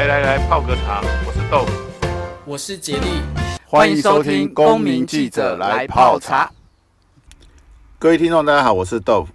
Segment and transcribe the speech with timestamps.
[0.00, 1.02] 来来来，泡个茶。
[1.26, 1.72] 我是豆腐，
[2.46, 3.20] 我是杰力，
[3.66, 6.46] 欢迎收听《公民记者来泡茶》。
[7.98, 9.30] 各位听众，大家好，我是豆腐。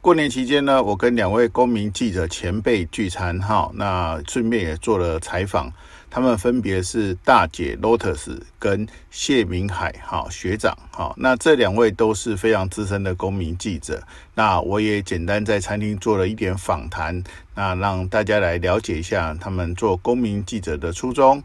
[0.00, 5.70] 过年期间呢，我跟两位公民记者前辈聚餐，哈，那顺便也做了采访。
[6.16, 11.12] 他们分别是大姐 Lotus 跟谢明海，哈学长，哈。
[11.18, 14.02] 那这两位都是非常资深的公民记者。
[14.34, 17.22] 那我也简单在餐厅做了一点访谈，
[17.54, 21.44] 那让大家来了解一下他们做公民记者的初衷，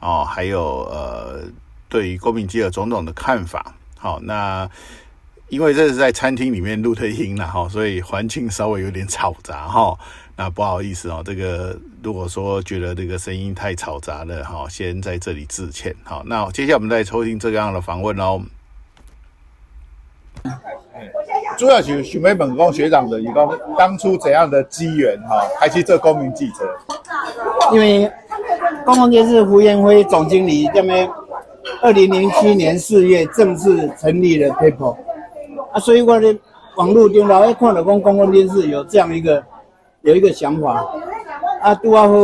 [0.00, 1.44] 哦，还有呃，
[1.88, 3.74] 对于公民记者种种的看法。
[3.96, 4.68] 好，那。
[5.48, 9.98] 因为这是在餐厅里面录的音了哈，所以环境稍微有点嘈杂哈。
[10.40, 15.94] 那不好意思哦，这个如果说觉得这个声音太嘈杂了哈，先在这里致歉。
[16.02, 18.40] 好，那接下来我们再抽听这样的访问哦。
[21.58, 26.74] 主要是想问问讲学长的，一个当初怎样的机缘哈，开启这公民记者？
[27.74, 28.10] 因为
[28.86, 31.06] 公共电视胡彦辉总经理这边，
[31.82, 34.96] 二零零七年四月正式成立了 PeoPo。
[35.74, 36.34] 啊，所以我的
[36.76, 39.44] 网络中老爱看到讲公共电视有这样一个
[40.02, 40.84] 有一个想法，
[41.60, 42.14] 啊，拄啊好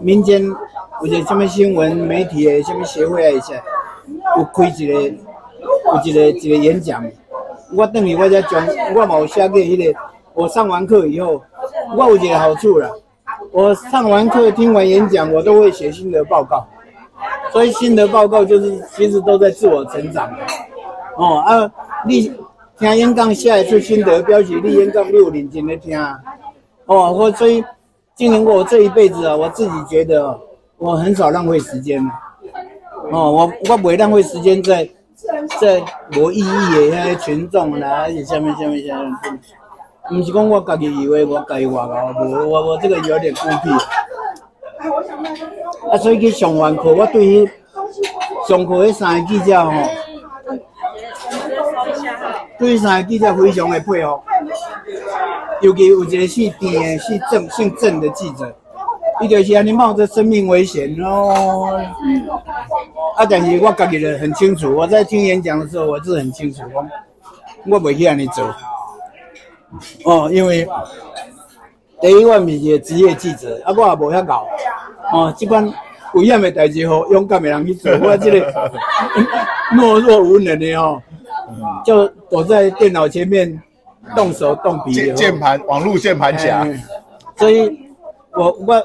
[0.00, 0.42] 民间
[1.00, 3.60] 有一个什么新闻媒体的什么协会啊一些，
[4.36, 5.10] 有开一个有
[6.04, 7.04] 一个一个演讲，
[7.74, 9.98] 我等于我在讲，我冇写给迄个，
[10.34, 11.42] 我上完课以后，
[11.96, 12.88] 我有一个好处啦，
[13.50, 16.64] 我上完课听完演讲，我都会写心得报告，
[17.52, 20.30] 所以心得报告就是其实都在自我成长，
[21.16, 21.70] 哦啊。
[22.06, 22.32] 你
[22.78, 25.98] 听演讲下一次心得，表示你演讲你有认真的听。
[26.88, 27.12] 哦。
[27.12, 27.64] 我所以
[28.16, 30.36] 经历过我这一辈子啊，我自己觉得
[30.76, 32.04] 我很少浪费时间
[33.12, 34.88] 哦，我我不会浪费时间在
[35.60, 35.80] 在
[36.16, 39.12] 无意义的那些群众啦，而且下面下面下面，
[40.08, 43.70] 不是讲我自己以为我自己话哦，我我我这个有点孤僻。
[45.90, 47.50] 啊，所以去上完课，我对于
[48.46, 49.72] 上课的三个记者吼。
[52.58, 54.20] 对三个记者非常的配合，
[55.60, 58.54] 尤其有一个姓郑的，是郑姓郑的记者，
[59.20, 61.80] 伊就是安尼冒着生命危险哦。
[63.16, 66.86] 啊，但是我自己的很清楚，我在听演讲的时候，我是很清楚，我
[67.70, 68.54] 我袂去安尼做。
[70.04, 70.66] 哦，因为
[72.00, 74.46] 第一，我不是一个职业记者，啊，我也无遐搞。
[75.12, 75.68] 哦，这款
[76.14, 78.52] 危险的代志，吼，勇敢的人去做，我这个
[79.74, 81.02] 懦弱无能的哦。
[81.84, 83.60] 就躲在电脑前面
[84.14, 86.66] 动手动笔，键键盘网络键盘侠。
[87.36, 87.90] 所以
[88.32, 88.82] 我我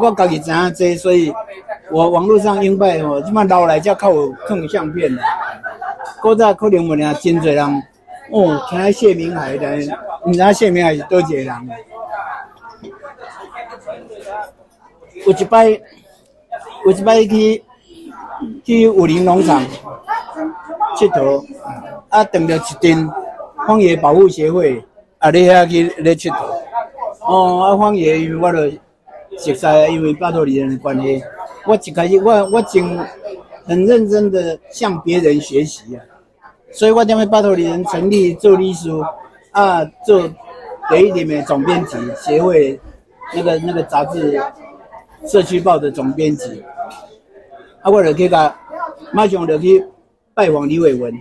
[0.00, 1.32] 我自己知影这，所以
[1.90, 5.22] 我网络上应拜吼，即摆老来才靠我看相片的。
[6.22, 7.82] 古早可能无俩真侪人
[8.30, 9.76] 哦，听谢明海的，
[10.24, 11.68] 你知道谢明海是多侪人？
[15.26, 15.68] 有一摆
[16.84, 17.62] 有一摆去
[18.64, 19.62] 去武林农场
[20.96, 21.44] 佚佗。
[22.08, 23.08] 啊，等了一阵
[23.66, 24.82] 荒野保护协会
[25.18, 26.34] 啊，你遐去咧佚佗。
[27.20, 28.70] 哦，啊，荒野因为我着
[29.38, 31.22] 熟悉，因为巴托里人的关系，
[31.66, 32.98] 我一开始我我真
[33.64, 36.02] 很认真的向别人学习啊，
[36.72, 39.04] 所以我踮咧巴托里人成立做秘书
[39.52, 40.28] 啊，做
[40.88, 42.80] 第一点的总编辑协会
[43.34, 44.42] 那个那个杂志
[45.26, 46.64] 社区报的总编辑，
[47.82, 48.54] 啊，我着去甲
[49.12, 49.84] 马上着去
[50.34, 51.12] 拜访李伟文。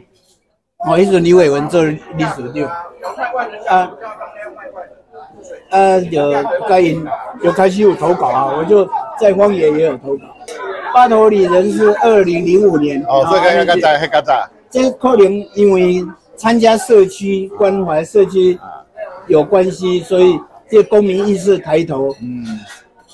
[0.80, 2.54] 哦，迄阵李伟文做理事
[3.68, 3.92] 长，啊
[5.72, 6.32] 啊，就
[6.70, 7.06] 该因
[7.44, 8.90] 就开始有投稿啊，我就
[9.20, 10.24] 在荒野也有投稿。
[10.94, 16.02] 巴托里人是二零零五年哦，这个刚才还刚才，这可能因为
[16.38, 18.58] 参加社区关怀社区
[19.28, 20.40] 有关系，所以
[20.70, 22.16] 这公民意识抬头。
[22.22, 22.46] 嗯。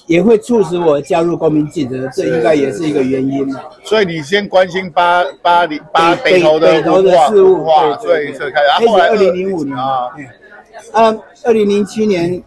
[0.08, 3.54] 也会促使我加入公民记者，这应该也是一个原因。
[3.84, 7.66] 所以你先关心巴巴黎巴北投的北投的事务，
[8.02, 8.52] 对对对。
[8.52, 10.10] 然后二零零五年啊，
[10.94, 12.42] 啊，二零零七年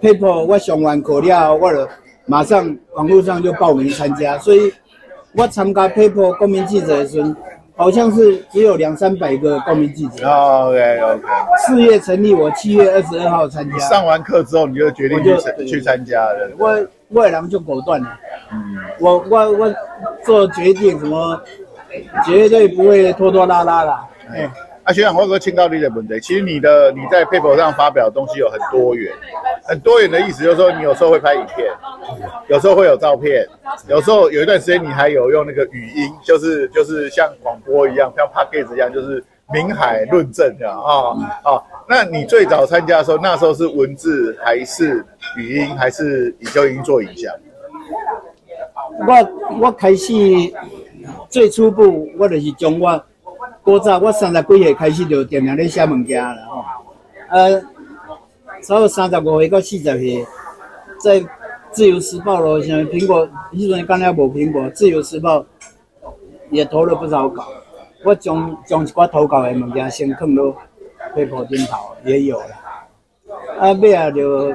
[0.00, 1.88] paper 我上完课了，我了
[2.26, 4.72] 马上网络上就报名参加，所以
[5.34, 7.34] 我参加 paper 公民记者的时候。
[7.74, 10.28] 好像是只有两三百个公民记者。
[10.28, 11.22] OK OK。
[11.66, 13.78] 四月成立，我七月二十二号参加。
[13.78, 16.50] 上完课之后，你就决定去去参加了。
[16.58, 18.08] 我我人就果断了。
[18.52, 18.76] 嗯。
[18.98, 19.74] 我我我
[20.24, 21.40] 做决定什么，
[22.24, 24.06] 绝对不会拖拖拉拉啦。
[24.32, 24.50] 哎。
[24.84, 29.14] 啊，学长，我有个请教你的问题，其实你的你在 PeoPo 上发表的东西有很多元，
[29.64, 31.72] 很多元的意思就是说，你有时候会拍影片，
[32.48, 33.46] 有时候会有照片，
[33.88, 39.22] 有时候有一段时间你还有用那个语音，就是就是像广播一样，像 Podcast 一样，就是
[39.52, 41.10] 明海论证的啊
[41.42, 41.62] 啊。
[41.88, 45.04] 那你最早参加的时候，那时候是文字还是
[45.36, 47.32] 语音，还是你就已经做影像？
[49.06, 50.12] 我我开始
[51.28, 53.02] 最初步，我就是将我
[53.62, 56.64] 古早我三十几岁开始就点名咧写物件了吼。
[57.30, 57.62] 呃，
[58.62, 60.26] 差不多三十五岁到四十岁，
[61.00, 61.24] 在
[61.72, 65.44] 自由时报咯，像苹果，迄阵刚才无苹果，自由时报
[66.50, 67.48] 也投了不少稿。
[68.04, 70.42] 我将将一寡投稿的物件先放到
[71.14, 72.46] PayPal 顶头，也有了。
[73.58, 74.52] 啊，尾啊就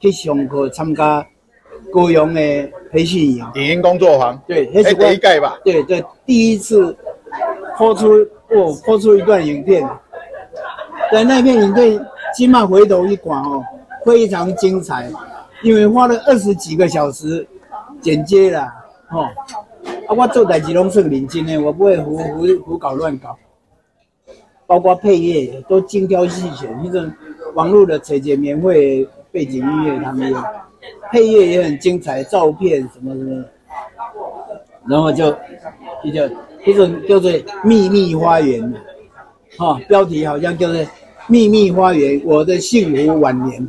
[0.00, 1.26] 去上课参加
[1.92, 5.58] 高雄的培训营，影音工作坊，对，那是我第一届吧？
[5.64, 6.96] 对对，第一次
[7.78, 8.12] 播出，
[8.50, 9.86] 哦，播出一段影片，
[11.12, 12.06] 在那片影片，
[12.38, 13.64] 起码回头一看哦，
[14.04, 15.10] 非常精彩，
[15.64, 17.44] 因为花了二十几个小时
[18.00, 18.72] 剪接了，
[19.10, 19.24] 哦，
[20.06, 23.36] 啊，我做代志拢算认真的，我不会胡胡胡搞乱搞，
[24.68, 27.12] 包括配乐都精挑细选，那种
[27.54, 30.38] 网络的采集免费背景音乐他们有。
[31.10, 33.44] 配乐也很精彩，照片什么什么，
[34.86, 35.34] 然后就
[36.04, 36.30] 一个
[36.64, 37.28] 一种叫做
[37.64, 38.62] 《秘密花园》
[39.58, 40.76] 哈、标题好像叫做
[41.28, 43.68] 《秘密花园》，我的幸福晚年。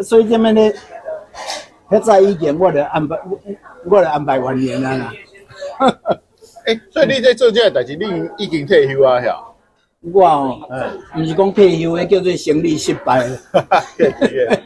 [0.00, 0.72] 所以这边呢，
[1.90, 3.16] 要在意点，我的安排，
[3.84, 5.12] 我的安排晚年了啦。
[6.66, 8.04] 哎，所以你在做这个代志，你
[8.36, 9.20] 已经退休啊？
[9.20, 9.34] 吓！
[10.12, 10.60] 我哦，
[11.12, 13.36] 不是讲退休，叫做生理失败了。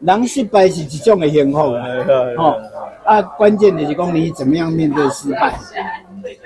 [0.00, 1.84] 人失败是一种的幸福啊，
[2.38, 2.56] 吼
[3.04, 5.52] 啊，关键就是讲你怎么样面对失败。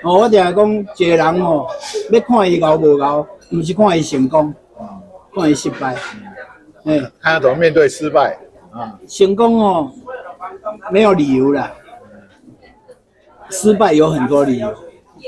[0.01, 1.65] 哦，我定系讲，一个人哦，
[2.11, 4.51] 要看伊熬无熬，不是看伊成功，
[5.35, 5.95] 看伊失败。
[6.85, 8.35] 哎，看他怎么面对失败
[8.71, 8.99] 啊？
[9.07, 9.91] 成功哦，
[10.91, 11.71] 没有理由啦，
[13.51, 14.73] 失败有很多理由，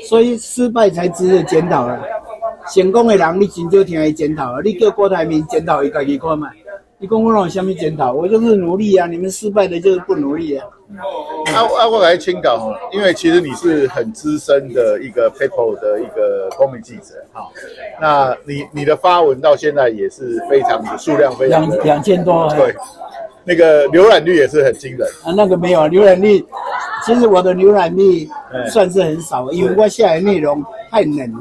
[0.07, 2.01] 所以失败才值得检讨啦。
[2.74, 6.50] 成功的人，你真少听伊检讨，你叫郭台铭检讨伊家己看嘛。
[6.98, 9.06] 你讲我让我下面检讨，我就是努力啊！
[9.06, 10.66] 你们失败的就是不努力啊！
[11.48, 17.50] 啊啊，我来请教，因为其实你是很资深的一个 PayPal 的一个公民记者，哈，
[18.00, 22.76] 那你你的发文到现在也是非常的数量非常两两千多，对，
[23.44, 25.08] 那个浏览率也是很惊人。
[25.24, 25.34] 啊。
[25.36, 26.46] 那个没有浏览率，
[27.06, 28.30] 其实我的浏览率
[28.70, 31.32] 算是很少，因为我下来内容太冷。
[31.34, 31.40] 了，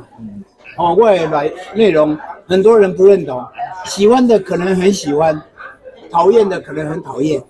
[0.78, 2.18] 哦，我来内容
[2.48, 3.44] 很多人不认同。
[3.84, 5.40] 喜欢的可能很喜欢，
[6.10, 7.40] 讨厌的可能很讨厌，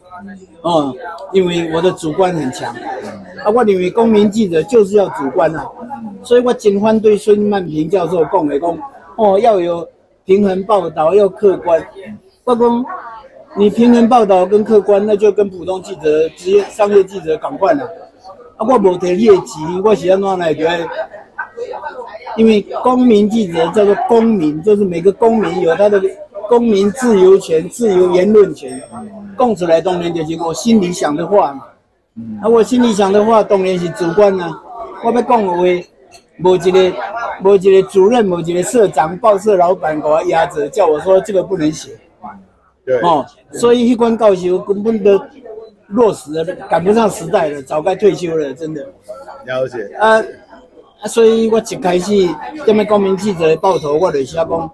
[0.64, 0.96] 哦、嗯，
[1.32, 2.74] 因为我的主观很强，
[3.44, 5.62] 啊，我认为公民记者就是要主观啊，
[6.22, 8.78] 所以我经常对孙曼萍教授讲的讲，
[9.16, 9.86] 哦，要有
[10.24, 11.86] 平衡报道，要客观。
[12.44, 12.84] 我讲，
[13.58, 17.84] 你平衡报道跟客观，那就跟普通记者、职业商业记者同款了。
[18.56, 20.88] 啊，我无提业绩，我是安怎来觉得？
[22.36, 26.00] 因为公民记者叫做公民，就是每个公民有他的。
[26.48, 28.82] 公民自由权、自由言论权，
[29.38, 31.64] 讲出来当然就是我心里想的话嘛。
[32.42, 34.62] 啊，我心里想的话当然是主观啊。
[35.04, 36.92] 我要讲的话，无一个、
[37.44, 41.90] 无一个主任、无一个社长、报社老板给我压着，叫我说这个不能写。
[42.84, 43.00] 对。
[43.00, 45.20] 哦，所以一关教授根本都
[45.88, 48.86] 落实了，赶不上时代了，早该退休了，真的。
[49.46, 49.78] 了解。
[49.98, 50.22] 啊，
[51.06, 52.12] 所以我一开始
[52.64, 54.70] 这边公民记者的报头，我就写讲。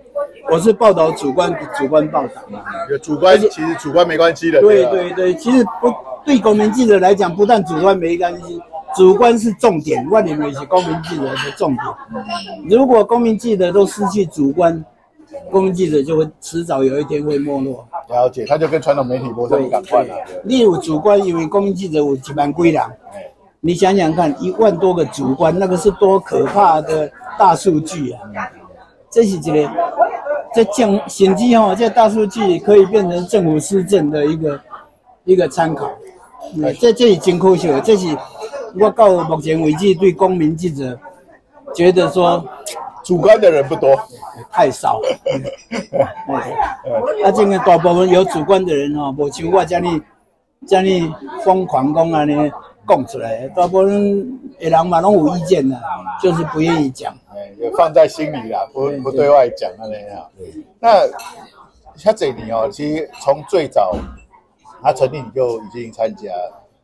[0.51, 2.61] 我是报道主观，主观报道嘛。
[2.91, 4.61] 有主观，其实主观没关系的。
[4.61, 5.95] 对对对，其实不
[6.25, 8.61] 对公民记者来讲，不但主观没关系，
[8.97, 10.05] 主观是重点。
[10.11, 11.85] 我认为是公民记者的重点。
[12.69, 14.85] 如果公民记者都失去主观，
[15.53, 17.87] 公民记者就会迟早有一天会没落。
[18.09, 20.05] 了解，他就跟传统媒体不是一样了。
[20.43, 22.83] 例如主观，因为公民记者有几万归人，
[23.61, 28.21] 你想想看，一万多个主观，那个是多可怕的大数据啊！
[29.09, 29.71] 这是一个。
[30.55, 34.61] 这降显机哦，这大数据可以变成政府施政的一个
[35.25, 35.91] 一个参考。
[36.57, 38.17] 嗯，这这是真可惜的，这是
[38.81, 40.99] 我到目前为止对公民记者
[41.75, 42.45] 觉得说
[43.05, 43.95] 主观的人不多，
[44.51, 45.01] 太少。
[46.29, 46.35] 嗯，
[47.25, 50.01] 啊，这个大部分有主观的人哦，无像我这样
[50.67, 51.15] 这样
[51.45, 52.51] 疯狂讲啊呢
[52.91, 55.81] 讲出来，大部分的人嘛拢有意见的，
[56.21, 57.15] 就是不愿意讲。
[57.59, 60.27] 也放在心里啦，不不对外讲那样。
[60.79, 61.07] 那
[61.97, 63.95] 像这里哦，其实从最早
[64.83, 66.31] 他成立你就已经参加，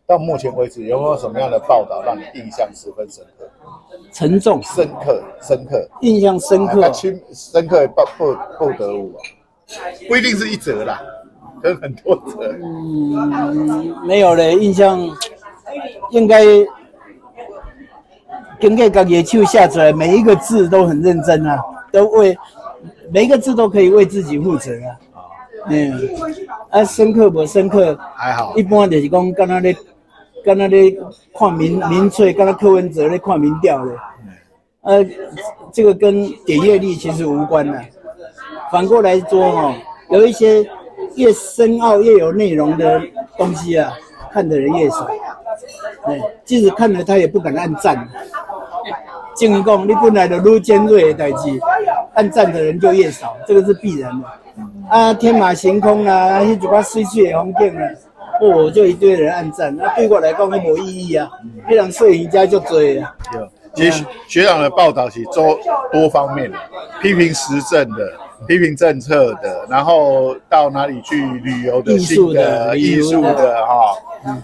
[0.06, 3.48] 到目前为止有没有什么样的报道让你印象十分深刻？
[4.12, 9.20] 沉重、深刻、深刻，印象深刻、深深刻不不不得五啊，
[10.08, 11.02] 不一定是一折啦，
[11.64, 12.54] 有很多折。
[12.62, 14.98] 嗯，没有嘞，印象
[16.10, 16.44] 应该。
[18.58, 22.34] 跟个个野球下出来，每一个字都很认真啊，都为
[23.12, 24.88] 每一个字都可以为自己负责啊。
[25.68, 25.92] 嗯，
[26.70, 27.94] 啊，深刻不深刻？
[28.14, 28.56] 还好。
[28.56, 29.76] 一般就是讲，刚刚咧
[30.42, 30.96] 跟那咧
[31.38, 33.92] 看民民粹，跟那柯文哲咧看民调的，
[34.80, 35.06] 呃，
[35.70, 37.78] 这个跟点阅率其实无关的。
[38.72, 39.74] 反过来说哈，
[40.08, 40.66] 有一些
[41.16, 43.02] 越深奥越有内容的
[43.36, 43.92] 东西啊，
[44.32, 45.06] 看的人越少。
[46.04, 48.08] 哎，即使看了他也不敢按赞。
[49.34, 51.58] 静一讲，你本来就愈尖锐的代志，
[52.14, 54.26] 按赞的人就越少，这个是必然的。
[54.88, 57.82] 啊，天马行空啊，迄一寡水水的风景啊，
[58.40, 61.28] 哦，就一堆人按赞，那对我来讲都无意义啊。
[61.68, 63.14] 那让摄影家就追啊。
[63.74, 65.58] 其实学长的报道其实多
[65.92, 66.56] 多方面的，
[67.02, 68.12] 批评时政的，
[68.46, 73.96] 批评政策的，然后到哪里去旅游的、艺术的、艺术的哈，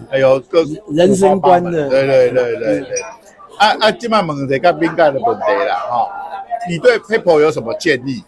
[0.09, 3.01] 还有各人生观的，对对对对对。
[3.59, 6.09] 啊啊，今麦问一个敏感的问题啦，哈，
[6.67, 8.23] 你对 PayPal 有什么建议？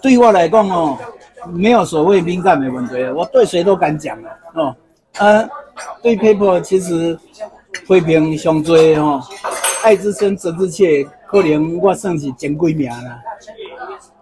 [0.00, 0.98] 对我来讲哦，
[1.52, 4.18] 没有所谓敏感的问题，我对谁都敢讲
[4.54, 4.74] 哦。
[5.18, 5.48] 嗯，
[6.02, 7.16] 对 PayPal 其实
[7.86, 9.22] 批评上多哦，
[9.82, 13.20] 爱之深责之切，可能我算是前几名啦。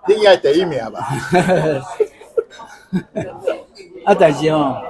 [0.06, 1.09] 你应该第一名吧？
[4.04, 4.82] 啊，但是哦，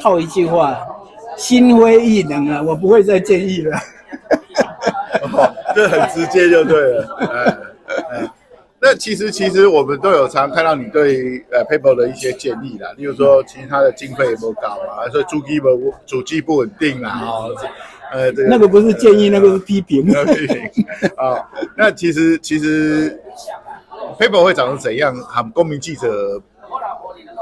[0.00, 0.86] 套一句话。
[1.36, 2.62] 心灰意冷啊！
[2.62, 3.78] 我不会再建议了。
[5.20, 7.65] 哦，这很直接就对了。
[8.88, 17.20] 那其实其实我们都有常看到你对呃 PayPal 的一些建议啦，例如说其实它的经费也不高啊，所以主机不主机不稳定啊。
[17.24, 17.50] 哦，
[18.12, 20.06] 呃，这个那个不是建议，那个是批评。
[20.06, 21.42] 批评啊。
[21.76, 23.20] 那其实其实
[24.20, 25.12] PayPal 会长成怎样？
[25.16, 26.40] 和公民记者。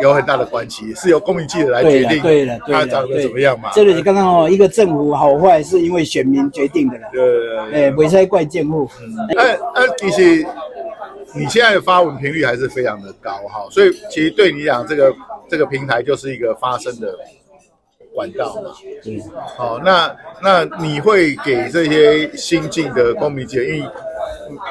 [0.01, 3.71] 有很大的关系，是由公民记者来决定，对了，他长得怎么样嘛？
[3.73, 7.09] 这里刚刚哦，一个政府好坏是因为选民决定的啦。
[7.13, 8.91] 对，哎，不再怪政府。
[9.37, 10.45] 那那其实
[11.37, 15.13] 你现在的发文频率还是非常的高哈，所以其实对你讲，这个
[15.49, 17.13] 这个平台就是一个发声的
[18.15, 18.71] 管道嘛。
[19.05, 19.21] 嗯，
[19.57, 23.91] 好，那那你会给这些新进的公民记者，因为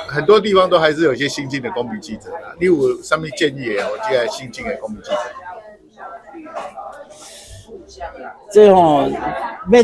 [0.08, 2.56] 很多地方都还是有一些新进的公民记者啦。
[2.58, 3.88] 你有什么建议啊？
[3.92, 5.18] 我接下来新进的公民记者，
[8.52, 9.10] 这吼，
[9.72, 9.82] 要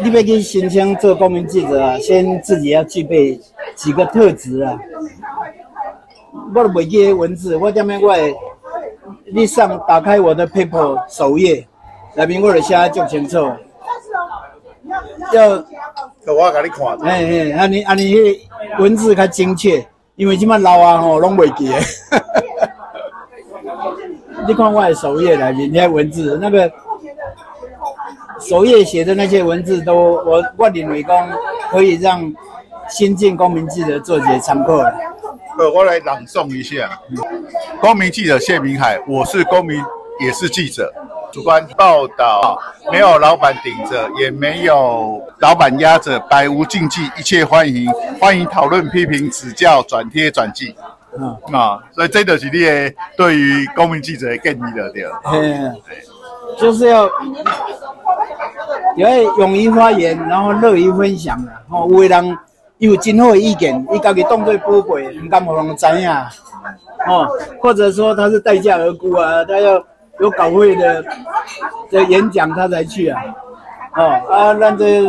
[0.00, 3.38] 你要去申请做公民记者啊，先自己要具备
[3.76, 4.76] 几个特质啊。
[6.54, 8.34] 我都袂记文字，我点样我会，
[9.32, 11.66] 你上打开我的 paper 首页，
[12.14, 13.36] 内面我就写得足清楚，
[15.32, 15.64] 要。
[16.30, 16.86] 我给你看。
[17.08, 18.38] 哎哎，安尼安尼，迄
[18.80, 19.82] 文字较精确，
[20.16, 21.72] 因为即摆老啊吼，拢袂记。
[24.46, 26.70] 你看我的首页内面，那些文字，那个
[28.38, 31.30] 首页写的那些文字都，都我我认为讲
[31.70, 32.30] 可以让
[32.90, 34.84] 新进公民记者做些参考。
[35.58, 36.88] 呃，我来朗诵一下。
[37.80, 39.82] 公民记者谢明海，我是公民，
[40.20, 40.92] 也是记者。
[41.32, 42.56] 主观报道，
[42.92, 50.74] 没有老板顶着，也没有老板压着，百无禁忌，一切欢迎，欢迎讨论、批评、指教、转贴、转寄。
[51.18, 55.04] 嗯啊，所以这就是你的对于公民记者的建议了对。
[55.24, 56.04] 嗯，对，
[56.56, 57.10] 就是要
[58.96, 61.50] 要勇于发言，然后乐于分享的。
[61.68, 62.22] 哦，有的
[62.78, 66.10] 有今后的意见，伊家己当作宝贵，唔敢让人知影。
[67.06, 67.28] 哦，
[67.60, 69.84] 或者说他是待价而沽啊，他要。
[70.20, 71.00] 有稿费的
[71.92, 73.22] 的演讲，他才去啊！
[73.94, 75.04] 哦啊，让这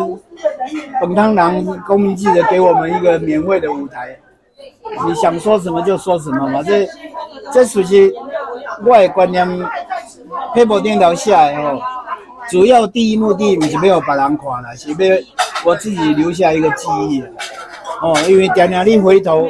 [1.01, 4.15] 本汤郎公民记者给我们一个免费的舞台，
[5.07, 6.61] 你想说什么就说什么嘛。
[6.61, 6.87] 这
[7.51, 8.13] 这属于
[8.85, 9.47] 我的观念
[10.53, 11.81] ，PayPal 电脑下来哦，
[12.49, 15.17] 主要第一目的不是没有把人看了，是要
[15.63, 17.21] 我自己留下一个记忆
[18.01, 19.47] 哦，因为点点你回头，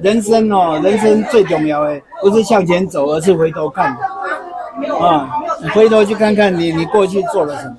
[0.00, 3.96] 人生哦，人生最重要的不是向前走，而是回头看。
[5.00, 5.30] 啊，
[5.62, 7.76] 你回头去看看你，你过去做了什么？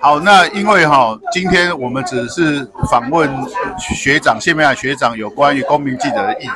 [0.00, 3.30] 好，好，那因为哈，今天我们只是访问
[3.78, 6.52] 学长谢明海学长有关于公民记者的议题，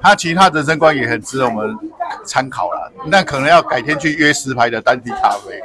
[0.00, 1.76] 他其他人生观也很值得我们
[2.24, 2.92] 参考了。
[3.06, 5.60] 那可能要改天去约石牌的单体咖啡。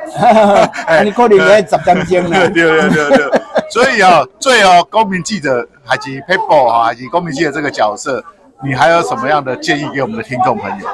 [0.86, 2.50] 哎， 你可能要十点钟了。
[2.50, 8.24] 对对对对， 所以啊，最后公民记者还是 PayPal 啊，还是公民记者这个角色。
[8.64, 10.88] 你还有什么样的建议给我们的听众朋友？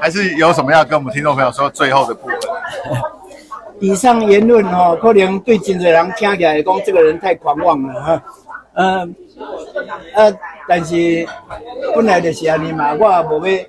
[0.00, 2.38] 还是有什么要跟我们听众朋友说最后的部分？
[3.80, 8.22] 以上言论哦，可能对真济人听起来讲，这个人太狂妄了哈。
[8.74, 9.08] 呃
[10.14, 10.32] 呃，
[10.68, 11.26] 但是
[11.94, 13.64] 本来就是安尼嘛，我也无要，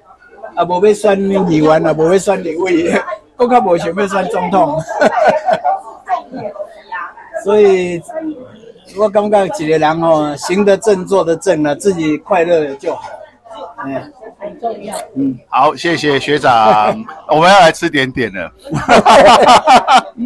[0.57, 2.93] 也无要选议员，也无要选立委，
[3.37, 4.81] 我较无想要选总统。
[7.43, 8.01] 所以。
[8.97, 13.03] 我感觉一个人哦，行得正，坐得正了，自己快乐就好。
[13.85, 13.93] 嗯，
[14.39, 14.95] 很重要。
[15.13, 16.95] 嗯，好，谢谢学长，
[17.29, 18.51] 我们要来吃点点了。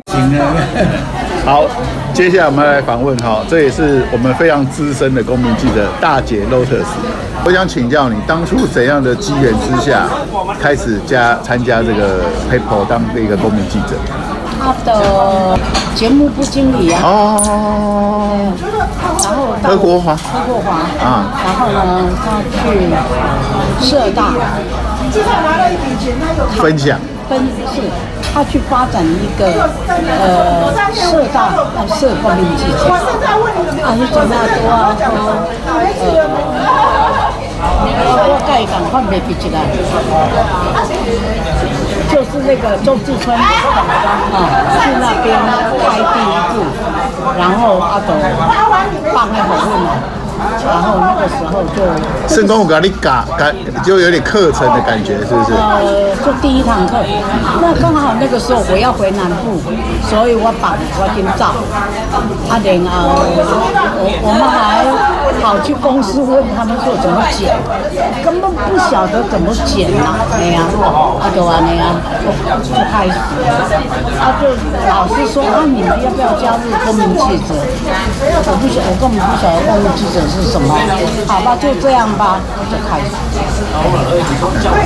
[0.05, 1.30] 行了。
[1.43, 1.65] 好，
[2.13, 6.85] 接下来我们来访问哈，这也是我们非常资深的公民记者大姐 Lotus。
[7.43, 10.07] 我想请教你，当初怎样的机缘之下，
[10.59, 13.95] 开始加参加这个 Paper 当这个公民记者？
[14.61, 15.57] 他的
[15.95, 17.01] 节目部经理啊。
[17.03, 18.53] 哦。
[19.23, 20.15] 然后何国华。
[20.15, 20.77] 何国华。
[21.03, 21.33] 啊。
[21.43, 22.85] 然后呢，他去
[23.83, 24.35] 社大。
[26.61, 26.99] 分享。
[27.27, 27.41] 分
[27.73, 27.81] 是，
[28.33, 29.45] 他去发展一个
[30.07, 32.77] 呃社大呃社公民记者。
[33.83, 34.95] 啊，你讲那多啊，
[37.97, 39.57] 呃，我盖赶快没记起来。
[42.11, 43.39] 就是那个周志春啊，
[44.79, 45.39] 去那边
[45.79, 45.83] 开
[46.13, 46.53] 第一部，
[47.37, 48.09] 然后阿斗
[49.13, 49.89] 放那好运嘛。
[50.65, 51.81] 然后那个时候就
[52.33, 55.53] 圣公我给你改改，就有点课程的感觉，是不是？
[55.53, 56.97] 呃，就第一堂课，
[57.61, 59.59] 那刚好那个时候我要回南部，
[60.09, 61.53] 所以我绑我今照，
[62.49, 64.85] 他连啊，我我们还
[65.41, 67.57] 跑去公司问他们说怎么剪，
[68.23, 70.63] 根本不晓得怎么剪呐，哎呀，
[71.21, 72.29] 他就完了呀，就
[72.63, 73.17] 就开始，
[74.21, 74.47] 啊就
[74.87, 77.55] 老师说啊，你们要不要加入公民记者？
[78.45, 80.21] 我不晓，我根本不晓得公民记者。
[80.31, 80.73] 是什么？
[81.27, 82.39] 好吧，就这样吧，
[82.71, 83.11] 就开始。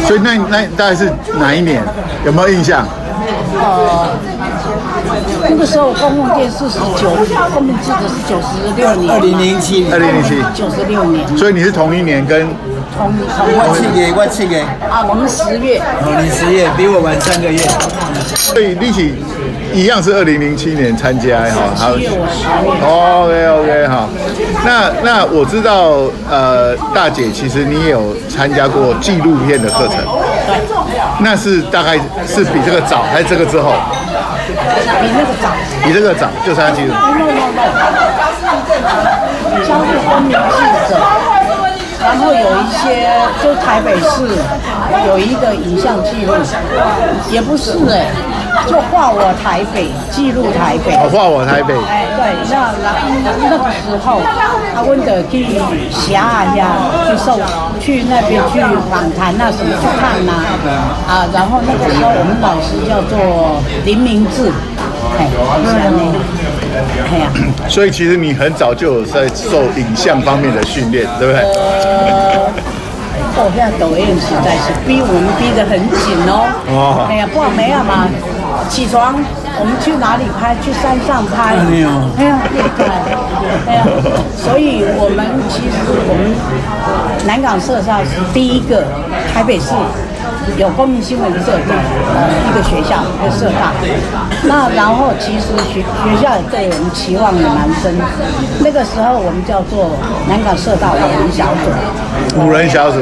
[0.08, 1.84] 所以那那大概是哪一年？
[2.26, 2.86] 有没有印象？
[3.58, 4.10] 呃，
[5.50, 7.16] 那个时候公共电视是九，
[7.54, 9.12] 公民记者是九十六年。
[9.14, 9.94] 二零零七年。
[9.94, 10.36] 二零零七。
[10.54, 11.26] 九十六年。
[11.38, 12.48] 所以你是同一年跟？
[12.98, 13.48] 同同。
[13.48, 14.62] 我七月，我七月。
[14.90, 15.80] 啊，我们十月。
[15.80, 17.60] 哦，你十月比我晚三个月。
[18.36, 19.16] 所以一起。
[19.74, 24.08] 一样是二零零七年参加哈，好，OK OK 哈，
[24.66, 29.98] 那那我知道呃大姐其实你也有参加过纪录片的课程，
[30.48, 30.58] 对，
[31.20, 31.94] 那是大概
[32.26, 33.74] 是比这个早还是这个之后？
[34.48, 34.54] 比
[35.14, 35.50] 那个早，
[35.84, 36.94] 比这个早就参加纪录。
[39.66, 40.36] 加入公民记
[40.90, 40.92] 者，
[42.06, 43.10] 然后有一些
[43.42, 44.30] 就台北市
[45.08, 46.34] 有一个影像记录，
[47.32, 48.06] 也不是哎。
[48.68, 50.96] 就画我台北，记录台北。
[50.96, 51.76] 哦，画我台北。
[51.86, 54.22] 哎，对，那那那个时候，
[54.74, 55.46] 他问的去
[55.92, 56.66] 辖呀，
[57.06, 57.38] 去受，
[57.80, 60.32] 去那边去访谈啊，什么去看呐？
[61.06, 64.50] 啊，然后那个时候我们老师叫做林明志，
[65.20, 65.28] 哎，
[67.12, 67.32] 哎呀。
[67.68, 71.42] 所以其实你很早就有在受影像方面的训练，对不对？
[71.42, 72.52] 呃
[73.38, 76.48] 哦，现在抖音实在是逼我们逼得很紧哦。
[76.72, 77.06] 哦。
[77.10, 78.08] 哎呀，不好没有嘛。
[78.70, 79.14] 起床，
[79.60, 80.56] 我们去哪里拍？
[80.64, 81.58] 去山上拍。
[81.60, 82.40] 哎呀，哎呀，
[83.68, 83.84] 哎呀，
[84.38, 85.76] 所以我们其实
[86.08, 86.32] 我们
[87.28, 88.86] 南港社上是第一个
[89.34, 89.74] 台北市。
[90.58, 91.74] 有公民新闻社的
[92.16, 93.74] 呃一个学校，一个社大。
[94.44, 97.94] 那然后其实学学校也对我们期望也蛮深。
[98.60, 99.92] 那个时候我们叫做
[100.30, 101.70] 南港社大五人小组。
[102.40, 103.00] 五人小组，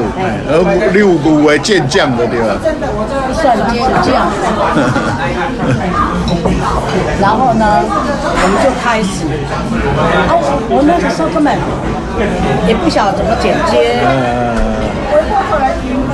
[0.50, 2.58] 而六股为健将的对吧？
[3.34, 4.30] 算健将。
[7.22, 9.26] 然后呢，我们就开始。
[10.30, 11.58] 哦，我那个时候根本
[12.68, 14.02] 也不晓得怎么剪接。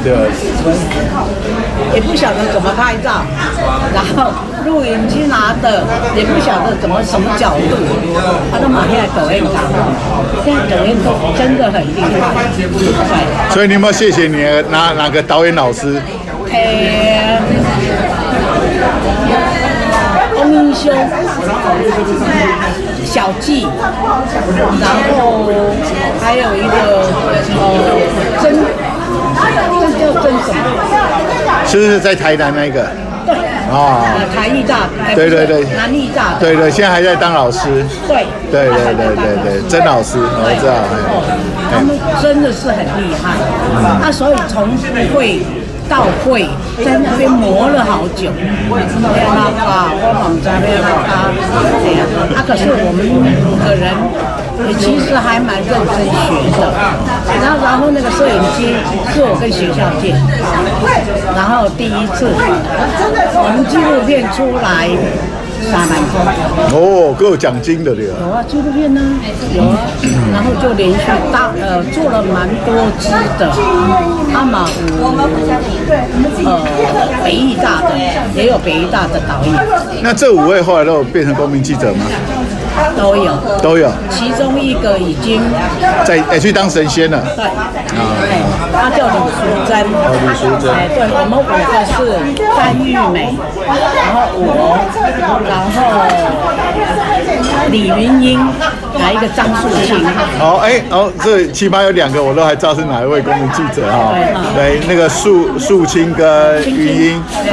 [0.04, 0.14] 对。
[1.94, 3.24] 也不晓得怎么拍照，
[3.94, 4.32] 然后
[4.66, 5.84] 录影机拿的
[6.16, 7.76] 也不晓得怎么什么角度，
[8.52, 9.58] 他都马上抖音搞，
[10.46, 11.08] 现在抖音都
[11.38, 12.04] 真的很厉害。
[12.56, 13.54] 对。
[13.54, 16.00] 所以你有没有谢谢你哪哪个导演老师？
[16.52, 17.42] 哎，
[20.36, 20.92] 翁英修、
[23.06, 23.68] 小季，
[24.80, 25.50] 然后
[26.22, 26.74] 还有一个
[27.28, 27.44] 呃
[28.42, 28.89] 曾，真？
[31.66, 32.88] 是不是在台南那个？
[33.26, 33.36] 对。
[33.72, 34.04] 啊。
[34.36, 34.90] 台艺大。
[35.16, 35.64] 对对对。
[35.76, 36.34] 南艺大。
[36.40, 37.86] 对对，现在还在当老师。
[38.08, 38.26] 对。
[38.52, 40.74] 对对对对对，曾老师，我知道。
[41.72, 43.38] 他们真的是很厉害。
[44.02, 44.70] 那所以从
[45.14, 45.42] 会
[45.88, 46.50] 到会，
[46.84, 48.32] 在那边磨了好久。
[48.34, 51.30] 对啊，我网站对啊，
[51.84, 52.02] 对呀。
[52.36, 53.94] 啊，可是我们五个人。
[54.68, 56.74] 也其实还蛮认真学的，
[57.42, 58.76] 然后然后那个摄影机
[59.14, 60.14] 是我跟学校借，
[61.36, 62.28] 然后第一次
[63.36, 64.90] 我们纪录片出来
[65.64, 66.36] 三万块。
[66.72, 68.18] 哦，够有奖金的对吧？
[68.20, 69.02] 有啊，纪录片呢
[69.56, 69.80] 有啊，
[70.34, 73.50] 然后就连续大呃做了蛮多支的，
[74.36, 74.72] 阿玛湖
[76.46, 76.60] 呃
[77.24, 77.96] 北艺大的
[78.36, 79.56] 也有北艺大的导演。
[80.04, 82.06] 那这五位后来都有变成公民记者吗？
[82.98, 83.92] 都有，都有。
[84.10, 85.42] 其中一个已经
[86.06, 87.22] 在哎去当神仙了。
[87.36, 87.46] 对。
[87.46, 87.50] 啊。
[88.72, 89.72] 他叫李淑珍。
[89.92, 90.72] 哦，李淑珍。
[90.74, 91.52] 哎，对，我们五个
[91.86, 91.98] 是
[92.56, 93.76] 詹玉美，然
[94.14, 94.78] 后我，
[95.44, 95.68] 然后
[97.72, 98.40] 李云英，
[99.00, 100.04] 来一个张素清。
[100.38, 104.14] 好，哎，哦，这起码有两个我都还知道是哪一位公民记者哈。
[104.56, 107.24] 对，那个素素清跟云英。
[107.44, 107.52] 对，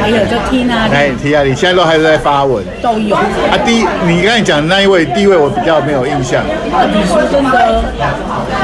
[0.00, 0.90] 还有就 Tina。
[0.92, 2.64] 哎，Tina，你现在都还是在发文？
[2.82, 3.16] 都有。
[3.16, 6.42] 啊，第一，你刚才讲的那一位，第一位我比较没有印象。
[6.92, 7.82] 李淑珍的。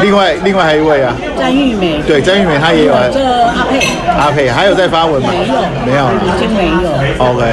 [0.02, 1.14] 另外，另外还有一位啊。
[1.38, 2.00] 詹玉美。
[2.06, 2.92] 对，詹玉美她也有。
[3.12, 3.80] 这阿佩。
[4.18, 5.28] 阿佩还有在发文吗？
[5.30, 5.54] 没有，
[5.86, 6.90] 没有，已经没有。
[7.18, 7.44] OK，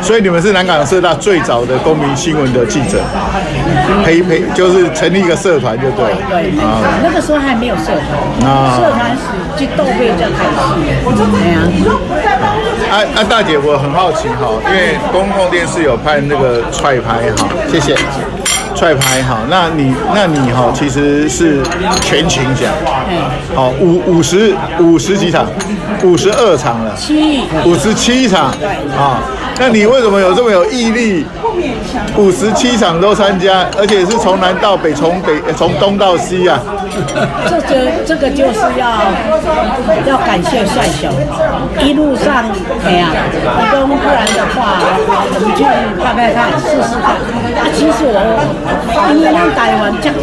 [0.00, 2.85] 所以你们是南港社大最早的公民新闻的记者，
[4.04, 6.04] 陪陪就是成立一个社团就对。
[6.28, 8.50] 对，啊，那个时候还没有社团。
[8.50, 8.76] 啊。
[8.76, 9.22] 社团是
[9.58, 10.54] 就都被叫开始。
[11.32, 11.58] 对啊。
[12.90, 17.96] 啊啊，大姐，我很好奇哈，因为公共电视有拍那个踹拍哈，谢谢。
[18.74, 21.62] 踹拍哈，那你那你哈其实是
[22.02, 22.70] 全勤奖，
[23.54, 25.46] 好五五十五十几场，
[26.02, 28.50] 五十二场了，七五十七场，
[28.94, 29.22] 啊，
[29.58, 31.24] 那你为什么有这么有毅力？
[32.16, 36.58] 五十七场都参加，而且是从南到北，从北从东到西啊。
[37.48, 38.88] 这个这个就是要
[40.06, 41.10] 要感谢帅雄，
[41.84, 42.44] 一路上
[42.84, 43.08] 哎呀，
[43.70, 44.80] 不不然的话，
[45.32, 45.64] 我们去
[46.02, 47.16] 拍拍看，试试看。
[47.56, 48.18] 啊，其实我
[49.12, 50.16] 因为那台湾这么，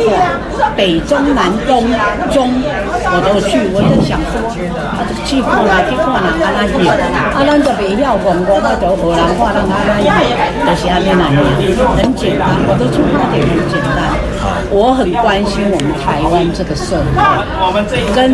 [0.76, 1.86] 北中南东
[2.32, 2.50] 中
[3.06, 4.34] 我都去，我就想说，
[4.98, 10.14] 啊，去看啦去看啦安那去，啊，咱就袂晓讲，我那就河南话，人安那演，
[10.66, 11.10] 就是安尼
[11.96, 14.04] 很简单，我的出发点很简单。
[14.76, 17.84] 我很关心我们台湾这个社会，
[18.14, 18.32] 跟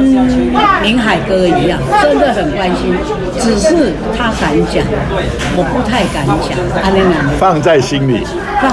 [0.81, 2.95] 明海哥一样，真的很关心。
[3.37, 4.81] 只是他敢讲，
[5.55, 6.55] 我不太敢讲。
[6.81, 8.23] 阿玲娜，放在心里，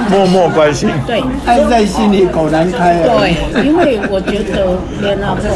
[0.09, 0.89] 默默关心。
[1.07, 3.03] 对，爱在心里，口难开。
[3.03, 5.51] 对，因为我觉得连阿凤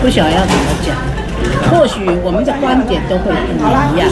[0.00, 0.94] 不晓得要怎么讲，
[1.72, 4.06] 或许我们的观点都会不一样。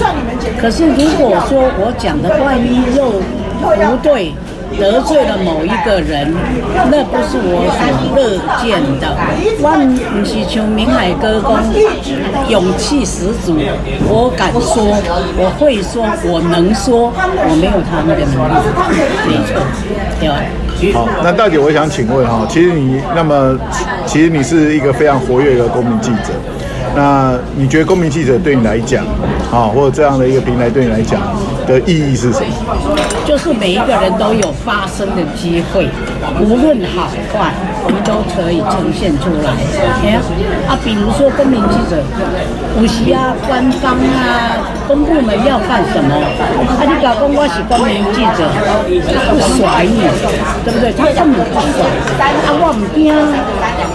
[0.59, 3.21] 可是如果说我讲的万一又
[3.61, 4.33] 不对。
[4.79, 6.35] 得罪了某一个人，
[6.91, 7.81] 那不是我所
[8.15, 9.09] 乐见的。
[9.63, 11.57] 万不是像明海哥公，
[12.49, 13.57] 勇气十足，
[14.05, 14.85] 我敢说，
[15.39, 18.53] 我会说，我能说，我没有他那个能力，
[19.25, 19.63] 没错，
[20.21, 20.43] 对吧？
[20.93, 23.57] 好，那大姐，我想请问哈，其实你那么，
[24.05, 26.35] 其实你是一个非常活跃的公民记者。
[26.95, 29.07] 那你觉得公民记者对你来讲，
[29.51, 31.21] 啊，或者这样的一个平台对你来讲
[31.67, 32.47] 的意义是什么？
[33.27, 35.89] 就是每一个人都有发声的机会，
[36.41, 37.53] 无论好坏，
[37.85, 39.51] 我们都可以呈现出来。
[40.03, 40.19] 哎，
[40.69, 41.99] 啊，比如说公民记者，
[42.79, 48.47] 有时啊，官方啊，公部门要干什么，啊，你搞公我是公民记者，
[49.11, 50.07] 他不甩你，
[50.65, 50.93] 对不对？
[50.95, 51.83] 他根本不甩。
[52.47, 53.11] 啊，我唔惊，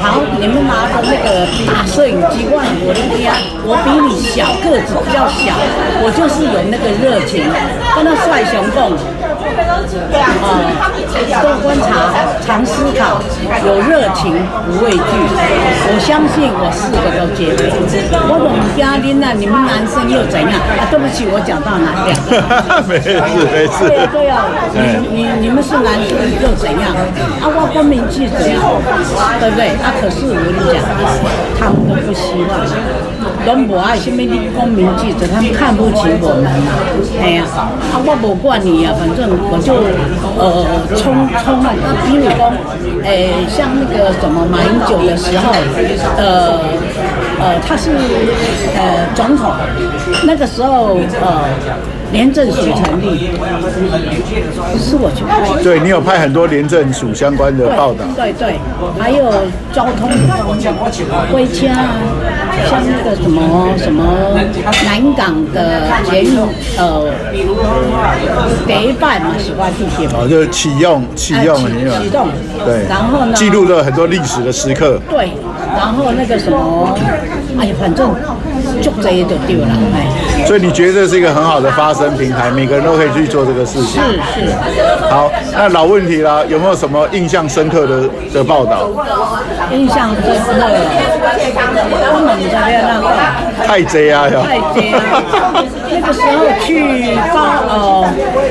[0.03, 3.31] 好，你们拿着那个大摄影机，我我的天，
[3.63, 5.55] 我比你小个子比较小，
[6.03, 7.45] 我就是有那个热情，
[7.95, 8.93] 跟那帅熊共。
[10.41, 10.91] 啊，
[11.41, 11.87] 多观察，
[12.45, 13.19] 常思考，
[13.65, 14.31] 有热情，
[14.65, 14.99] 不畏惧。
[15.03, 17.67] 我相信我四个都接对。
[18.31, 20.51] 我们家里呢，你们男生又怎样？
[20.79, 22.15] 啊，对不起，我讲到哪里？
[22.87, 23.19] 没事
[23.51, 23.83] 没事。
[23.87, 24.79] 对呀对呀，你
[25.11, 26.95] 你你们是男生又怎样？
[27.41, 28.55] 啊，我公民记者呀，
[29.39, 29.75] 对不对？
[29.83, 30.79] 啊，可是我跟你讲，
[31.59, 32.55] 他们都不希望，
[33.45, 36.71] 都不爱什么的公民记者，他们看不起我们呐。
[37.21, 39.29] 哎呀，啊，我不管你呀，反正。
[39.51, 39.73] 我就
[40.37, 40.65] 呃
[41.01, 41.73] 冲冲啊，
[42.07, 42.51] 比如说，
[43.03, 45.51] 诶，像那个什么马英九的时候，
[46.17, 46.59] 呃
[47.39, 47.91] 呃，他是
[48.75, 49.51] 呃总统，
[50.25, 51.41] 那个时候呃。
[52.11, 53.31] 廉政署成立，
[54.77, 55.63] 是我去拍。
[55.63, 58.03] 对，你有拍很多廉政署相关的报道。
[58.17, 58.59] 对对，
[58.99, 59.31] 还有
[59.71, 60.73] 交通的方面，
[61.31, 61.95] 回家啊，
[62.69, 64.03] 像那个什么什么
[64.85, 66.37] 南港的捷运，
[66.77, 67.11] 呃，
[68.67, 70.19] 第一班嘛，喜欢地铁嘛。
[70.21, 71.55] 哦，就是启用启用。
[71.57, 72.27] 启动。
[72.65, 72.85] 对。
[72.87, 73.33] 然后呢？
[73.33, 74.99] 记录了很多历史的时刻。
[75.09, 75.31] 对，
[75.75, 76.97] 然后那个什么，
[77.59, 78.13] 哎呀，反正
[78.81, 80.05] 就这一就丢了，哎。
[80.45, 84.01] 所以你觉得这是一个很好的发声平台，每个人都可以去做这个事情。
[84.01, 84.53] 是是。
[85.09, 88.89] 好，那老问题啦，有没有什么印象深刻的的报道？
[89.71, 90.79] 印象深刻的，
[92.13, 93.07] 我们这边那个
[93.65, 94.27] 太贼啊！
[94.43, 94.99] 太贼啊！
[95.89, 97.37] 那个时候去到
[97.69, 97.73] 呃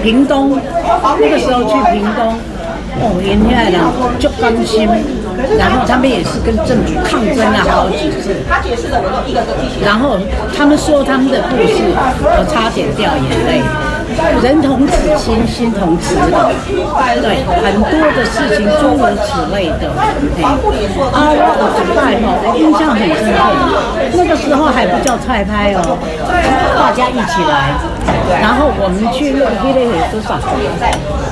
[0.03, 0.59] 屏东，
[1.21, 2.39] 那个时候去屏东，
[3.01, 3.77] 哦，人家人
[4.19, 4.89] 就甘心。
[5.59, 8.37] 然后他们也是跟政府抗争了好几次。
[8.49, 9.01] 他解释了，
[9.85, 10.19] 然后
[10.57, 11.83] 他们说他们的故事，
[12.23, 13.90] 我差点掉眼泪。
[14.43, 16.33] 人同此心，心同此理，
[17.21, 19.91] 对，很多的事情诸如此类的。
[20.37, 23.39] 哎，啊，我礼拜哈，我印象很深刻，
[24.17, 25.99] 那个时候还不叫菜拍哦，
[26.77, 27.75] 大家一起来，
[28.41, 30.39] 然后我们去那个那个多少，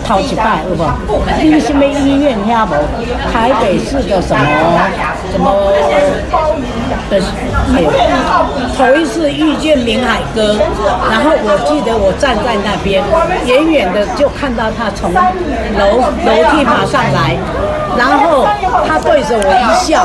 [0.04, 0.78] 掏几拜，有无？
[1.26, 2.72] 那个什么医院，听无？
[3.32, 4.44] 台北市的什么
[5.32, 5.50] 什么
[7.10, 7.20] 的，
[7.74, 7.82] 哎，
[8.76, 10.56] 头一次遇见明海哥，
[11.10, 13.02] 然后我记得我站在那边，
[13.46, 17.36] 远远的就看到他从楼楼梯爬上来，
[17.98, 18.46] 然后
[18.86, 20.02] 他对着我一笑，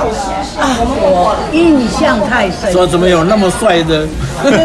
[0.60, 0.66] 啊，
[1.00, 2.72] 我印象太深。
[2.72, 4.08] 说怎么有那么帅的？
[4.42, 4.58] 对，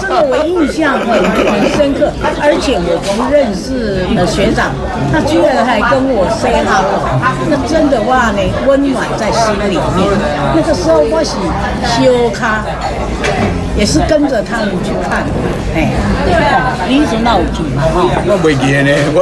[0.00, 1.10] 真的我印象很
[1.50, 4.70] 很深刻，而且我不认识的学长，
[5.12, 7.02] 他居然还跟我 say hello，
[7.50, 10.08] 那真的话呢温暖在心里面。
[10.54, 11.34] 那个时候我是
[11.98, 12.62] 修咖。
[13.76, 15.24] 也是跟着他们去看，
[15.74, 15.90] 哎，
[16.26, 17.82] 哦，你是闹剧嘛？
[17.82, 19.18] 哈，我袂记呢，我。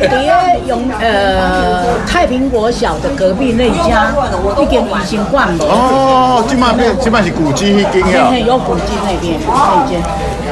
[0.00, 4.12] 在永呃太平国小的隔壁那家，
[4.60, 5.64] 一间已经换了。
[5.64, 8.34] 哦，这卖边这卖是古迹那间啊。
[8.36, 10.00] 有古迹那边那间。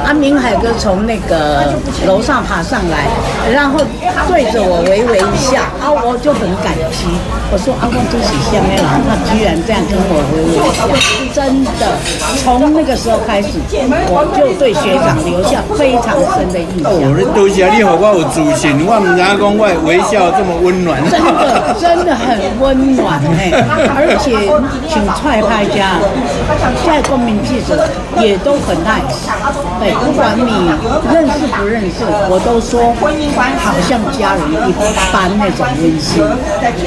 [0.05, 1.73] 阿明海哥从那个
[2.05, 3.07] 楼上爬上来，
[3.51, 3.79] 然后
[4.27, 7.05] 对着我微微一笑，啊，我就很感激。
[7.51, 10.87] 我说阿公真是下面了，他居然这样跟我微微一笑，
[11.33, 11.97] 真的
[12.43, 12.69] 从。
[12.71, 13.57] 那个时候开始，
[14.13, 16.93] 我就对学长留下非常深的印象。
[16.93, 17.01] 哦，
[17.33, 21.01] 多谢你，好我有自信，我唔知讲我微笑这么温暖。
[21.09, 23.49] 真的，真的很温暖哎！
[23.97, 24.37] 而且
[24.87, 25.97] 请踹拍家，
[26.85, 27.89] 现在公民记者
[28.21, 29.27] 也都很 nice。
[29.89, 30.69] 对，不管你
[31.11, 32.93] 认识不认识，我都说
[33.57, 34.73] 好像家人一
[35.11, 36.21] 般那种温馨。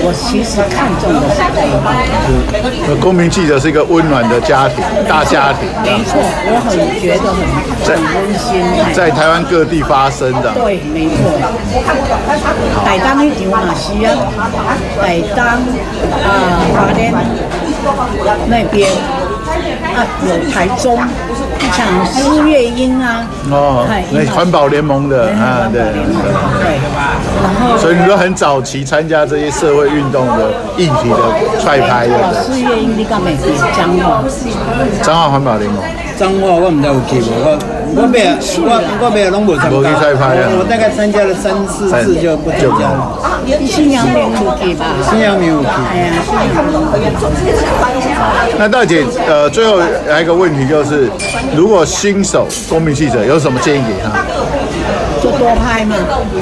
[0.04, 2.96] 我其实看中的是这个。
[3.00, 5.66] 公民记者是一个温暖的家庭，大家庭。
[5.82, 7.42] 没错，我很觉得很
[7.82, 8.62] 很温馨。
[8.94, 10.52] 在台湾各地发生的。
[10.54, 11.18] 对，没错。
[12.84, 14.14] 台东一场马西啊，
[15.00, 15.42] 台东
[16.22, 16.30] 啊，
[16.70, 17.12] 花莲
[18.46, 18.88] 那边
[19.94, 21.31] 啊，有台中一
[21.70, 21.86] 场
[22.24, 23.26] 音乐音啊。
[23.50, 26.80] 哦，那环保联盟的啊，对对。
[27.42, 32.14] 然后，所以你都很早期参加这些社会运动的议题的踹拍的。
[32.42, 33.52] 诗乐音你讲没记？
[33.76, 34.22] 彰化。
[35.02, 35.82] 彰化环保联盟。
[36.16, 37.58] 彰化我唔知有去无，我
[37.94, 38.32] 我没有，
[38.64, 39.76] 我我没有拢无参加。
[39.76, 43.20] 我大概参加了三四次就不参加了。
[43.66, 44.96] 新阳明有去吧？
[45.10, 45.68] 新阳明有去。
[45.68, 46.72] 哎呀，新阳明。
[48.58, 49.78] 那大姐，呃，最后
[50.08, 51.10] 来一个问题就是，
[51.54, 54.10] 如果新手公民记者有什么建议给他？
[55.22, 55.94] 就多拍嘛，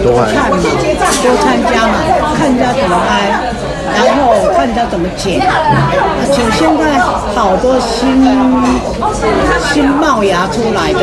[0.03, 1.99] 多看嘛，多参加嘛，
[2.39, 3.37] 看人家怎么拍，
[3.95, 5.41] 然后看人家怎么剪。
[6.31, 6.99] 就现在
[7.35, 8.23] 好多新
[9.73, 11.01] 新冒芽出来的，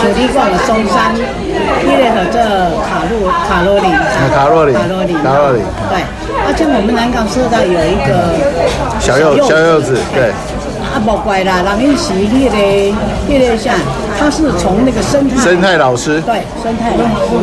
[0.00, 1.14] 就你讲的松山，
[1.82, 2.38] 伊个和这
[2.86, 3.12] 卡路
[3.48, 3.86] 卡路里，
[4.32, 6.02] 卡路里，卡路里，卡罗里，对。
[6.46, 8.10] 而且我们南港社大有一个
[9.00, 10.30] 小柚小柚子，对。
[10.94, 12.56] 啊，不怪啦，人家是迄个
[13.26, 13.72] 迄个啥，
[14.18, 15.42] 他是从那个生态。
[15.42, 17.34] 生态老师，对，生态老师，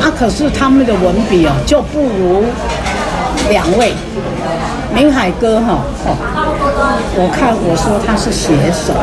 [0.00, 2.44] 啊，可是他们的文笔哦就不如
[3.50, 3.92] 两位
[4.94, 6.16] 明海哥哈，哦，
[7.16, 8.94] 我看我说他是写手，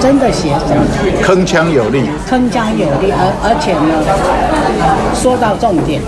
[0.00, 0.74] 真的写手，
[1.22, 4.02] 铿锵有力，铿锵有力，而而且呢，
[5.14, 6.00] 说到重点。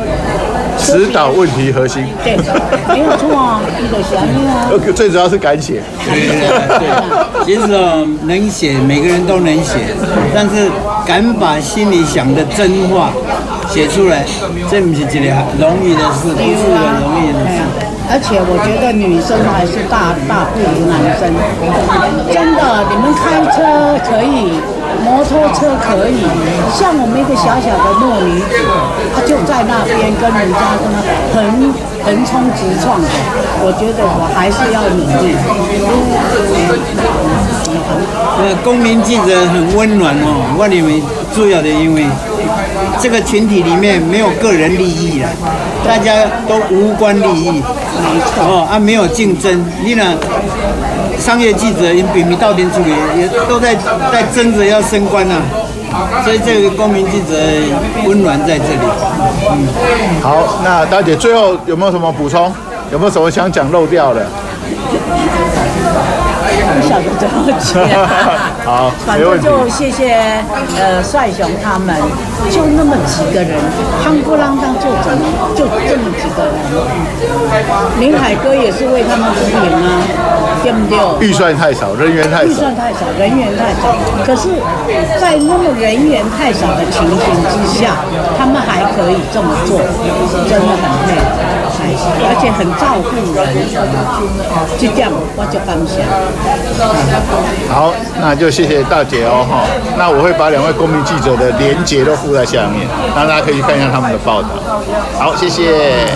[0.79, 2.35] 指导问题核心，对，
[2.89, 4.73] 没有错啊，一个旋律啊。
[4.97, 5.83] 最主要是敢写。
[6.05, 6.49] 对对
[6.81, 9.95] 对，其实哦，能写，每个人都能写，
[10.35, 10.71] 但是
[11.07, 13.11] 敢把心里想的真话
[13.73, 14.23] 写出来，
[14.71, 15.25] 这不是一件
[15.59, 17.57] 容易的事，不是很容易的事。
[18.13, 21.33] 而且我觉得女生还是大大不如男生，
[22.29, 24.61] 真的，你们开车可以。
[25.03, 26.21] 摩托车可以，
[26.71, 28.55] 像我们一个小小的糯米子，
[29.17, 31.01] 她就在那边跟人家跟她
[31.33, 31.43] 横
[32.05, 33.09] 横冲直撞的，
[33.65, 35.35] 我觉得我还是要努力。
[38.39, 41.03] 那，公民记者很温暖哦，我你们
[41.35, 42.05] 主要的因为
[43.03, 45.29] 这个群体里面没有个人利益了，
[45.85, 50.15] 大家都无关利益，没错哦啊，没有竞争，你呢？
[51.19, 53.75] 商业记者因比米到点处理，也都在
[54.13, 55.35] 在争着要升官呐、
[55.93, 57.35] 啊，所以这个公民记者
[58.07, 58.81] 温暖在这里。
[59.51, 59.67] 嗯，
[60.23, 62.53] 好，那大姐最后有没有什么补充？
[62.93, 64.25] 有没有什么想讲漏掉的？
[66.81, 67.83] 不晓得怎么讲。
[68.65, 70.15] 好，反正就谢谢
[70.79, 71.95] 呃帅雄他们，
[72.51, 73.59] 就那么几个人，
[74.05, 75.23] 夯不啷当就这么
[75.55, 76.55] 就这么几个人。
[77.99, 80.03] 林海哥也是为他们出名啊。
[80.63, 81.27] 对不对？
[81.27, 82.47] 预算太少，人员太少。
[82.47, 83.99] 预算太少，人员太少。
[84.25, 84.49] 可是，
[85.19, 87.19] 在那么人员太少的情形
[87.51, 87.99] 之下，
[88.39, 89.81] 他们还可以这么做，
[90.47, 91.42] 真的很佩服，
[91.89, 93.43] 而且很照顾人。
[94.79, 96.03] 就这样，我就放下。
[97.73, 99.65] 好，那就谢谢大姐哦哈。
[99.97, 104.49] 那我会把两位公民记者的连结都附在下面，让大家可以去看一下他们的报道。
[105.19, 106.07] 好，谢谢。